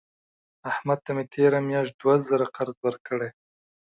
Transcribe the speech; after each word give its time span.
احمد 0.71 0.99
ته 1.05 1.11
مې 1.15 1.23
تېره 1.33 1.59
میاشت 1.69 1.93
دوه 2.01 2.15
زره 2.27 2.45
قرض 2.55 2.77
ورکړې. 2.85 3.29